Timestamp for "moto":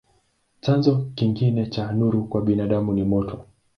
3.03-3.45